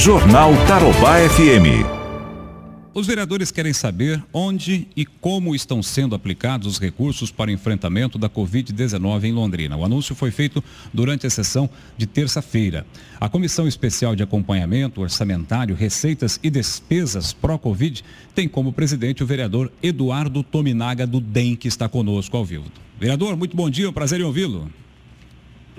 Jornal 0.00 0.52
Tarobá 0.66 1.18
FM. 1.28 1.84
Os 2.94 3.06
vereadores 3.06 3.50
querem 3.50 3.74
saber 3.74 4.24
onde 4.32 4.88
e 4.96 5.04
como 5.04 5.54
estão 5.54 5.82
sendo 5.82 6.14
aplicados 6.14 6.66
os 6.66 6.80
recursos 6.80 7.30
para 7.30 7.52
enfrentamento 7.52 8.16
da 8.16 8.26
Covid-19 8.26 9.24
em 9.24 9.32
Londrina. 9.32 9.76
O 9.76 9.84
anúncio 9.84 10.14
foi 10.14 10.30
feito 10.30 10.64
durante 10.90 11.26
a 11.26 11.30
sessão 11.30 11.68
de 11.98 12.06
terça-feira. 12.06 12.86
A 13.20 13.28
Comissão 13.28 13.68
Especial 13.68 14.16
de 14.16 14.22
Acompanhamento 14.22 15.02
Orçamentário, 15.02 15.76
Receitas 15.76 16.40
e 16.42 16.48
Despesas 16.48 17.34
pró-Covid 17.34 18.02
tem 18.34 18.48
como 18.48 18.72
presidente 18.72 19.22
o 19.22 19.26
vereador 19.26 19.70
Eduardo 19.82 20.42
Tominaga 20.42 21.06
do 21.06 21.20
DEM, 21.20 21.56
que 21.56 21.68
está 21.68 21.90
conosco 21.90 22.38
ao 22.38 22.44
vivo. 22.44 22.64
Vereador, 22.98 23.36
muito 23.36 23.54
bom 23.54 23.68
dia, 23.68 23.84
é 23.84 23.88
um 23.90 23.92
prazer 23.92 24.18
em 24.18 24.24
ouvi-lo. 24.24 24.72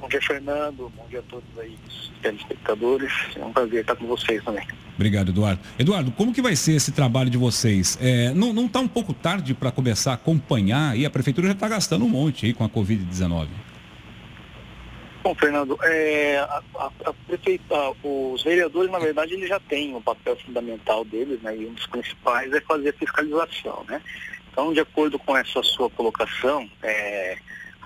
Bom 0.00 0.08
dia, 0.08 0.22
Fernando. 0.22 0.90
Bom 0.96 1.06
dia 1.08 1.18
a 1.18 1.22
todos 1.22 1.58
aí, 1.58 1.76
os 1.86 2.10
telespectadores. 2.22 3.12
É 3.36 3.44
um 3.44 3.52
prazer 3.52 3.82
estar 3.82 3.96
com 3.96 4.06
vocês 4.06 4.42
também. 4.42 4.66
Obrigado, 4.94 5.28
Eduardo. 5.30 5.60
Eduardo, 5.78 6.10
como 6.12 6.32
que 6.32 6.40
vai 6.40 6.56
ser 6.56 6.72
esse 6.72 6.90
trabalho 6.90 7.28
de 7.28 7.36
vocês? 7.36 7.98
É, 8.00 8.32
não 8.32 8.66
está 8.66 8.80
um 8.80 8.88
pouco 8.88 9.12
tarde 9.12 9.52
para 9.52 9.70
começar 9.70 10.12
a 10.12 10.14
acompanhar 10.14 10.96
e 10.96 11.04
a 11.04 11.10
prefeitura 11.10 11.48
já 11.48 11.52
está 11.52 11.68
gastando 11.68 12.04
um 12.04 12.08
monte 12.08 12.46
aí 12.46 12.54
com 12.54 12.64
a 12.64 12.68
Covid-19? 12.68 13.48
Bom, 15.22 15.34
Fernando, 15.34 15.78
é, 15.82 16.38
a, 16.38 16.62
a, 16.76 16.90
a 17.04 17.12
prefeita, 17.26 17.74
os 18.02 18.42
vereadores, 18.42 18.90
na 18.90 18.98
verdade, 18.98 19.34
eles 19.34 19.50
já 19.50 19.60
têm 19.60 19.94
um 19.94 20.00
papel 20.00 20.34
fundamental 20.36 21.04
deles, 21.04 21.42
né? 21.42 21.54
E 21.54 21.66
um 21.66 21.74
dos 21.74 21.86
principais 21.86 22.50
é 22.52 22.60
fazer 22.62 22.88
a 22.88 22.92
fiscalização, 22.94 23.84
né? 23.86 24.00
Então, 24.50 24.72
de 24.72 24.80
acordo 24.80 25.18
com 25.18 25.36
essa 25.36 25.62
sua 25.62 25.90
colocação, 25.90 26.68
é, 26.82 27.36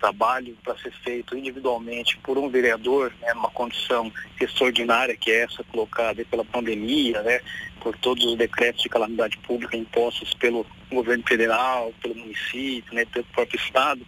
trabalho 0.00 0.56
para 0.64 0.76
ser 0.78 0.92
feito 1.04 1.36
individualmente 1.36 2.16
por 2.18 2.38
um 2.38 2.48
vereador, 2.48 3.12
né, 3.20 3.32
numa 3.34 3.50
condição 3.50 4.10
extraordinária 4.40 5.16
que 5.16 5.30
é 5.30 5.42
essa 5.42 5.62
colocada 5.64 6.24
pela 6.24 6.44
pandemia, 6.44 7.22
né, 7.22 7.40
por 7.80 7.96
todos 7.98 8.24
os 8.24 8.36
decretos 8.36 8.82
de 8.82 8.88
calamidade 8.88 9.36
pública 9.38 9.76
impostos 9.76 10.34
pelo 10.34 10.66
governo 10.90 11.24
federal, 11.26 11.92
pelo 12.02 12.14
município, 12.14 12.94
né, 12.94 13.04
pelo 13.04 13.24
próprio 13.26 13.58
estado, 13.58 14.04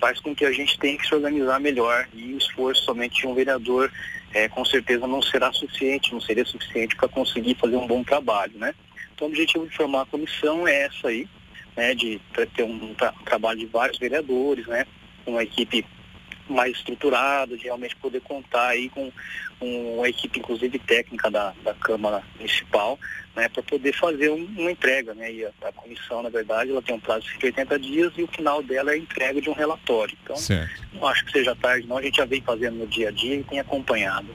faz 0.00 0.20
com 0.20 0.34
que 0.34 0.44
a 0.44 0.52
gente 0.52 0.78
tenha 0.78 0.96
que 0.96 1.06
se 1.06 1.14
organizar 1.14 1.58
melhor 1.60 2.08
e 2.12 2.34
o 2.34 2.38
esforço 2.38 2.84
somente 2.84 3.20
de 3.20 3.26
um 3.26 3.34
vereador 3.34 3.90
é, 4.32 4.48
com 4.48 4.64
certeza 4.64 5.06
não 5.06 5.22
será 5.22 5.52
suficiente, 5.52 6.12
não 6.12 6.20
seria 6.20 6.44
suficiente 6.44 6.96
para 6.96 7.08
conseguir 7.08 7.54
fazer 7.54 7.76
um 7.76 7.86
bom 7.86 8.02
trabalho, 8.02 8.52
né? 8.58 8.74
Então 9.14 9.28
o 9.28 9.30
objetivo 9.30 9.66
de 9.66 9.76
formar 9.76 10.02
a 10.02 10.06
comissão 10.06 10.66
é 10.66 10.82
essa 10.82 11.08
aí, 11.08 11.28
né, 11.76 11.94
de 11.94 12.20
ter 12.56 12.64
um, 12.64 12.94
tra 12.94 13.12
trabalho 13.24 13.60
de 13.60 13.66
vários 13.66 13.98
vereadores, 13.98 14.66
né, 14.66 14.84
uma 15.26 15.42
equipe 15.42 15.84
mais 16.48 16.76
estruturada, 16.76 17.56
de 17.56 17.64
realmente 17.64 17.96
poder 17.96 18.20
contar 18.20 18.68
aí 18.68 18.88
com, 18.90 19.10
uma 19.60 20.08
equipe, 20.08 20.38
inclusive 20.38 20.78
técnica 20.78 21.30
da, 21.30 21.54
da 21.62 21.72
Câmara 21.74 22.22
Municipal, 22.36 22.98
né, 23.34 23.48
para 23.48 23.62
poder 23.62 23.92
fazer 23.94 24.30
um, 24.30 24.44
uma 24.56 24.70
entrega, 24.70 25.14
né? 25.14 25.32
E 25.32 25.44
a, 25.44 25.50
a, 25.62 25.72
comissão, 25.72 26.22
na 26.22 26.28
verdade, 26.28 26.70
ela 26.70 26.82
tem 26.82 26.94
um 26.94 27.00
prazo 27.00 27.26
de 27.38 27.46
80 27.46 27.78
dias 27.78 28.12
e 28.16 28.22
o 28.22 28.28
final 28.28 28.62
dela 28.62 28.90
é 28.90 28.94
a 28.94 28.98
entrega 28.98 29.40
de 29.40 29.48
um 29.48 29.54
relatório. 29.54 30.16
Então, 30.22 30.36
certo. 30.36 30.82
não 30.92 31.06
acho 31.06 31.24
que 31.24 31.32
seja 31.32 31.56
tarde, 31.56 31.86
não, 31.86 31.98
a 31.98 32.02
gente 32.02 32.18
já 32.18 32.24
vem 32.24 32.42
fazendo 32.42 32.76
no 32.76 32.86
dia 32.86 33.08
a 33.08 33.12
dia 33.12 33.36
e 33.36 33.44
tem 33.44 33.58
acompanhado. 33.58 34.28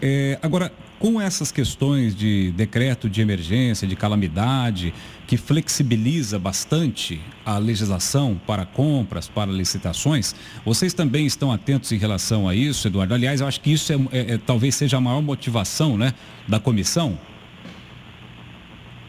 É, 0.00 0.38
agora, 0.42 0.70
com 0.98 1.20
essas 1.20 1.50
questões 1.50 2.14
de 2.14 2.52
decreto 2.52 3.08
de 3.08 3.20
emergência, 3.20 3.86
de 3.86 3.96
calamidade, 3.96 4.94
que 5.26 5.36
flexibiliza 5.36 6.38
bastante 6.38 7.20
a 7.44 7.58
legislação 7.58 8.40
para 8.46 8.64
compras, 8.64 9.28
para 9.28 9.50
licitações, 9.50 10.34
vocês 10.64 10.94
também 10.94 11.26
estão 11.26 11.52
atentos 11.52 11.90
em 11.92 11.98
relação 11.98 12.48
a 12.48 12.54
isso, 12.54 12.86
Eduardo? 12.88 13.14
Aliás, 13.14 13.40
eu 13.40 13.46
acho 13.46 13.60
que 13.60 13.72
isso 13.72 13.92
é, 13.92 13.96
é, 14.12 14.34
é 14.34 14.38
talvez 14.38 14.74
seja 14.74 14.96
a 14.96 15.00
maior 15.00 15.20
motivação 15.20 15.96
né, 15.96 16.14
da 16.46 16.60
comissão. 16.60 17.18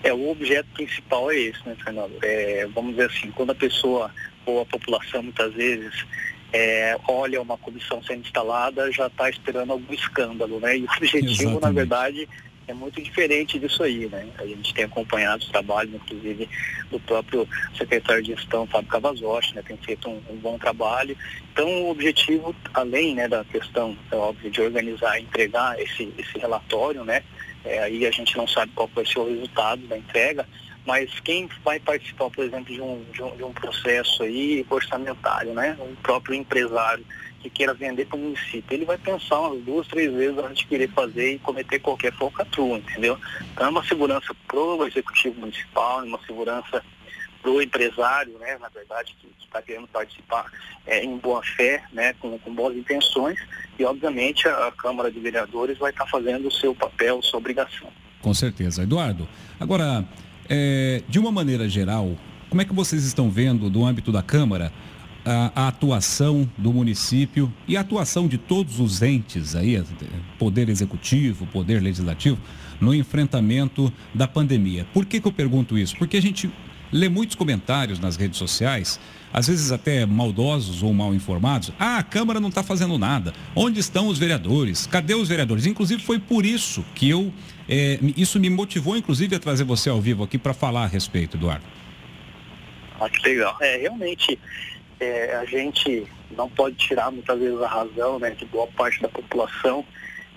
É, 0.03 0.13
o 0.13 0.29
objeto 0.29 0.67
principal 0.73 1.29
é 1.29 1.37
esse, 1.37 1.59
né, 1.65 1.75
Fernando? 1.83 2.13
É, 2.23 2.67
vamos 2.73 2.91
dizer 2.91 3.09
assim, 3.09 3.31
quando 3.31 3.51
a 3.51 3.55
pessoa 3.55 4.11
ou 4.45 4.61
a 4.61 4.65
população 4.65 5.21
muitas 5.21 5.53
vezes 5.53 6.05
é, 6.51 6.97
olha 7.07 7.41
uma 7.41 7.57
comissão 7.57 8.01
sendo 8.03 8.21
instalada, 8.21 8.91
já 8.91 9.07
está 9.07 9.29
esperando 9.29 9.71
algum 9.71 9.93
escândalo, 9.93 10.59
né? 10.59 10.77
E 10.77 10.83
o 10.83 10.87
objetivo, 10.97 11.29
Exatamente. 11.31 11.61
na 11.61 11.71
verdade, 11.71 12.29
é 12.67 12.73
muito 12.73 13.01
diferente 13.01 13.57
disso 13.57 13.81
aí, 13.81 14.07
né? 14.07 14.27
A 14.37 14.45
gente 14.45 14.73
tem 14.73 14.85
acompanhado 14.85 15.43
os 15.43 15.49
trabalhos, 15.49 15.95
inclusive, 15.95 16.47
do 16.91 16.99
próprio 16.99 17.47
secretário 17.75 18.21
de 18.21 18.35
gestão, 18.35 18.67
Fábio 18.67 18.89
Cavazotti, 18.89 19.55
né? 19.55 19.63
Tem 19.65 19.77
feito 19.77 20.07
um, 20.07 20.21
um, 20.29 20.35
bom 20.37 20.57
trabalho. 20.57 21.17
Então, 21.51 21.67
o 21.67 21.89
objetivo, 21.89 22.55
além 22.73 23.15
né, 23.15 23.27
da 23.27 23.43
questão, 23.43 23.97
é 24.11 24.15
óbvio, 24.15 24.51
de 24.51 24.61
organizar 24.61 25.19
e 25.19 25.23
entregar 25.23 25.79
esse, 25.79 26.13
esse 26.17 26.37
relatório, 26.37 27.03
né? 27.03 27.23
É, 27.65 27.79
aí 27.79 28.05
a 28.05 28.11
gente 28.11 28.37
não 28.37 28.47
sabe 28.47 28.71
qual 28.73 28.89
vai 28.93 29.05
ser 29.05 29.19
o 29.19 29.27
resultado 29.27 29.85
da 29.87 29.97
entrega, 29.97 30.47
mas 30.85 31.19
quem 31.19 31.49
vai 31.63 31.79
participar, 31.79 32.29
por 32.29 32.43
exemplo, 32.43 32.73
de 32.73 32.81
um, 32.81 33.03
de 33.11 33.21
um, 33.21 33.35
de 33.35 33.43
um 33.43 33.53
processo 33.53 34.23
aí 34.23 34.65
orçamentário, 34.69 35.53
né? 35.53 35.77
O 35.79 35.95
próprio 36.01 36.35
empresário 36.35 37.05
que 37.39 37.49
queira 37.49 37.73
vender 37.73 38.05
para 38.05 38.17
o 38.17 38.19
município, 38.19 38.75
ele 38.75 38.85
vai 38.85 38.97
pensar 38.97 39.39
umas 39.39 39.63
duas, 39.63 39.87
três 39.87 40.11
vezes 40.11 40.37
antes 40.37 40.57
de 40.57 40.67
querer 40.67 40.89
fazer 40.89 41.33
e 41.33 41.39
cometer 41.39 41.79
qualquer 41.79 42.13
falcatrua, 42.13 42.77
entendeu? 42.77 43.17
Então 43.53 43.67
é 43.67 43.69
uma 43.69 43.83
segurança 43.85 44.35
para 44.47 44.59
o 44.59 44.85
executivo 44.85 45.39
municipal, 45.39 46.01
é 46.01 46.03
uma 46.03 46.19
segurança 46.25 46.83
para 47.41 47.51
o 47.51 47.61
empresário, 47.61 48.37
né, 48.39 48.57
na 48.59 48.67
verdade, 48.67 49.15
que 49.19 49.29
está 49.39 49.61
querendo 49.61 49.87
participar 49.87 50.45
é, 50.85 51.03
em 51.03 51.17
boa 51.17 51.41
fé, 51.41 51.83
né, 51.93 52.13
com, 52.19 52.37
com 52.39 52.53
boas 52.53 52.75
intenções, 52.75 53.39
e 53.77 53.85
obviamente 53.85 54.47
a, 54.47 54.67
a 54.67 54.71
Câmara 54.71 55.09
de 55.09 55.19
Vereadores 55.19 55.77
vai 55.77 55.91
estar 55.91 56.03
tá 56.03 56.09
fazendo 56.09 56.47
o 56.47 56.51
seu 56.51 56.75
papel, 56.75 57.21
sua 57.21 57.39
obrigação. 57.39 57.87
Com 58.21 58.33
certeza. 58.33 58.83
Eduardo, 58.83 59.27
agora, 59.57 60.05
é, 60.49 61.03
de 61.07 61.19
uma 61.19 61.31
maneira 61.31 61.69
geral, 61.69 62.17
como 62.49 62.61
é 62.61 62.65
que 62.65 62.73
vocês 62.73 63.05
estão 63.05 63.29
vendo 63.29 63.69
do 63.69 63.85
âmbito 63.85 64.11
da 64.11 64.23
Câmara 64.23 64.73
a, 65.23 65.51
a, 65.55 65.67
atuação 65.67 66.49
do 66.57 66.73
município 66.73 67.53
e 67.67 67.77
a 67.77 67.81
atuação 67.81 68.27
de 68.27 68.37
todos 68.37 68.79
os 68.79 69.01
entes 69.01 69.55
aí, 69.55 69.81
poder 70.39 70.69
executivo, 70.69 71.45
poder 71.47 71.81
legislativo, 71.81 72.39
no 72.81 72.95
enfrentamento 72.95 73.93
da 74.13 74.27
pandemia. 74.27 74.87
Por 74.93 75.05
que, 75.05 75.21
que 75.21 75.27
eu 75.27 75.31
pergunto 75.31 75.77
isso? 75.77 75.95
Porque 75.97 76.17
a 76.17 76.21
gente 76.21 76.49
lê 76.91 77.07
muitos 77.07 77.35
comentários 77.35 77.99
nas 77.99 78.15
redes 78.15 78.39
sociais, 78.39 78.99
às 79.33 79.47
vezes 79.47 79.71
até 79.71 80.05
maldosos 80.05 80.81
ou 80.83 80.93
mal 80.93 81.13
informados. 81.13 81.71
Ah, 81.79 81.97
a 81.97 82.03
Câmara 82.03 82.39
não 82.39 82.49
está 82.49 82.63
fazendo 82.63 82.97
nada. 82.97 83.33
Onde 83.55 83.79
estão 83.79 84.07
os 84.07 84.17
vereadores? 84.17 84.87
Cadê 84.87 85.13
os 85.13 85.27
vereadores? 85.27 85.65
Inclusive 85.65 86.01
foi 86.03 86.19
por 86.19 86.45
isso 86.45 86.83
que 86.95 87.09
eu, 87.09 87.31
é, 87.67 87.99
isso 88.17 88.39
me 88.39 88.49
motivou, 88.49 88.97
inclusive, 88.97 89.35
a 89.35 89.39
trazer 89.39 89.63
você 89.63 89.89
ao 89.89 90.01
vivo 90.01 90.23
aqui 90.23 90.37
para 90.37 90.53
falar 90.53 90.83
a 90.83 90.87
respeito, 90.87 91.37
Eduardo. 91.37 91.65
Ah, 92.99 93.09
que 93.09 93.21
legal. 93.27 93.55
É, 93.61 93.77
realmente, 93.77 94.37
é, 94.99 95.35
a 95.35 95.45
gente 95.45 96.05
não 96.35 96.49
pode 96.49 96.75
tirar 96.75 97.11
muitas 97.11 97.39
vezes 97.39 97.61
a 97.61 97.67
razão 97.67 98.19
né, 98.19 98.31
de 98.31 98.45
boa 98.45 98.67
parte 98.67 99.01
da 99.01 99.07
população. 99.07 99.85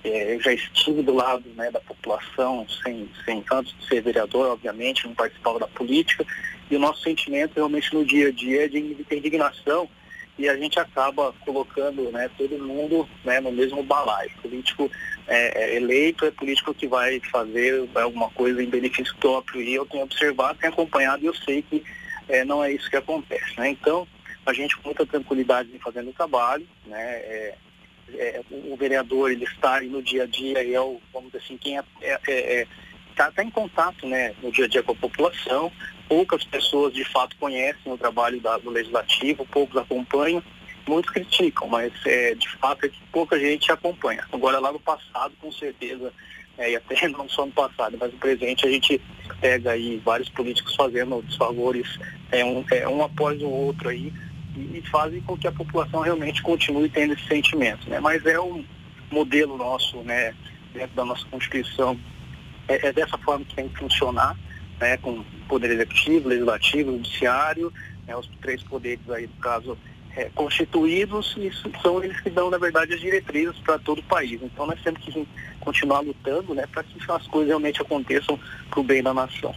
É, 0.05 0.35
eu 0.35 0.41
já 0.41 0.53
estive 0.53 1.03
do 1.03 1.15
lado 1.15 1.45
né, 1.55 1.71
da 1.71 1.81
população, 1.81 2.67
sem, 2.83 3.09
sem 3.25 3.45
ser 3.89 4.03
vereador, 4.03 4.53
obviamente, 4.53 5.07
não 5.07 5.15
participava 5.15 5.61
da 5.61 5.69
política, 5.69 6.27
e 6.71 6.77
o 6.77 6.79
nosso 6.79 7.03
sentimento 7.03 7.55
realmente 7.55 7.95
no 7.95 8.05
dia 8.05 8.29
a 8.29 8.33
dia 8.33 8.65
é 8.65 8.69
de 8.69 8.79
indignação 9.11 9.89
e 10.39 10.49
a 10.49 10.57
gente 10.57 10.79
acaba 10.81 11.33
colocando 11.45 12.11
né, 12.11 12.29
todo 12.37 12.59
mundo 12.59 13.09
né, 13.25 13.39
no 13.41 13.53
mesmo 13.53 13.83
balaio. 13.83 14.31
Político 14.41 14.91
é, 15.29 15.65
é 15.65 15.77
eleito 15.77 16.25
é 16.25 16.31
político 16.31 16.75
que 16.75 16.87
vai 16.87 17.21
fazer 17.31 17.89
alguma 17.95 18.31
coisa 18.31 18.63
em 18.63 18.69
benefício 18.69 19.15
próprio 19.19 19.61
e 19.61 19.75
eu 19.75 19.85
tenho 19.87 20.05
observado, 20.05 20.59
tenho 20.59 20.73
acompanhado 20.73 21.23
e 21.23 21.27
eu 21.27 21.35
sei 21.35 21.63
que 21.63 21.85
é, 22.29 22.45
não 22.45 22.65
é 22.65 22.73
isso 22.73 22.89
que 22.89 22.97
acontece. 22.97 23.59
Né? 23.59 23.69
Então, 23.69 24.09
a 24.47 24.53
gente 24.53 24.77
com 24.77 24.89
muita 24.89 25.07
tranquilidade 25.07 25.71
vem 25.71 25.79
fazendo 25.79 26.11
o 26.11 26.15
trabalho, 26.15 26.67
né? 26.87 27.55
É, 28.15 28.37
é, 28.39 28.43
o 28.51 28.77
vereador 28.77 29.31
ele 29.31 29.45
está 29.45 29.81
no 29.81 30.03
dia 30.03 30.25
a 30.25 30.27
dia 30.27 30.63
e 30.63 30.75
é 30.75 30.81
o, 30.81 31.01
vamos 31.13 31.33
dizer 31.33 31.45
assim, 31.45 31.57
quem 31.57 31.77
está 31.77 31.87
é, 32.03 32.21
é, 32.29 32.61
é 32.61 32.67
tá, 33.17 33.31
tá 33.31 33.45
em 33.45 33.51
contato 33.51 34.07
né, 34.07 34.35
no 34.43 34.51
dia 34.51 34.65
a 34.65 34.69
dia 34.69 34.83
com 34.83 34.93
a 34.93 34.97
população. 34.97 35.71
Poucas 36.09 36.45
pessoas 36.45 36.93
de 36.93 37.05
fato 37.05 37.37
conhecem 37.37 37.93
o 37.93 37.99
trabalho 37.99 38.41
da, 38.41 38.59
do 38.59 38.71
legislativo, 38.71 39.47
poucos 39.47 39.77
acompanham, 39.77 40.43
muitos 40.87 41.11
criticam, 41.11 41.69
mas 41.69 41.93
é, 42.05 42.35
de 42.35 42.49
fato 42.57 42.85
é 42.85 42.89
que 42.89 42.99
pouca 43.11 43.39
gente 43.39 43.71
acompanha. 43.73 44.25
Agora 44.33 44.59
lá 44.59 44.73
no 44.73 44.81
passado, 44.81 45.33
com 45.41 45.51
certeza, 45.51 46.13
é, 46.59 46.73
e 46.73 46.77
até 46.77 47.09
não 47.09 47.29
só 47.29 47.47
no 47.47 47.53
passado, 47.53 47.97
mas 47.99 48.13
no 48.13 48.19
presente 48.19 48.67
a 48.67 48.71
gente 48.71 49.01
pega 49.41 49.73
aí 49.73 50.01
vários 50.05 50.29
políticos 50.29 50.75
fazendo 50.75 51.23
desfavores 51.23 51.99
é, 52.31 52.45
um, 52.45 52.65
é, 52.71 52.89
um 52.89 53.03
após 53.03 53.41
o 53.43 53.49
outro 53.49 53.89
aí, 53.89 54.13
e 54.57 54.83
fazem 54.91 55.21
com 55.23 55.37
que 55.37 55.47
a 55.47 55.53
população 55.53 56.01
realmente 56.01 56.43
continue 56.43 56.89
tendo 56.89 57.15
esse 57.15 57.27
sentimento. 57.27 57.89
Né? 57.89 58.01
Mas 58.01 58.25
é 58.27 58.39
um 58.41 58.65
modelo 59.11 59.57
nosso, 59.57 59.99
né, 59.99 60.35
dentro 60.73 60.95
da 60.95 61.05
nossa 61.05 61.27
Constituição, 61.27 61.99
é, 62.69 62.89
é 62.89 62.93
dessa 62.93 63.19
forma 63.19 63.45
que 63.45 63.55
tem 63.55 63.69
que 63.69 63.79
funcionar, 63.79 64.37
né, 64.81 64.97
com 64.97 65.23
poder 65.49 65.71
executivo, 65.71 66.29
legislativo, 66.29 66.93
judiciário, 66.93 67.73
né, 68.07 68.17
os 68.17 68.27
três 68.41 68.63
poderes 68.63 69.09
aí, 69.11 69.27
no 69.27 69.41
caso, 69.41 69.79
é, 70.17 70.31
constituídos 70.35 71.35
e 71.39 71.51
são 71.81 72.03
eles 72.03 72.21
que 72.21 72.29
dão, 72.29 72.51
na 72.51 72.59
verdade, 72.59 72.95
as 72.95 73.01
diretrizes 73.01 73.59
para 73.61 73.79
todo 73.79 74.01
o 74.01 74.05
país. 74.05 74.41
Então 74.43 74.67
nós 74.67 74.81
temos 74.83 75.01
que 75.01 75.27
continuar 75.61 76.01
lutando 76.01 76.55
né, 76.55 76.67
para 76.71 76.83
que 76.83 76.99
as 77.11 77.27
coisas 77.27 77.49
realmente 77.49 77.81
aconteçam 77.81 78.39
para 78.69 78.81
o 78.81 78.85
bem 78.85 79.03
da 79.03 79.15
nação. 79.15 79.55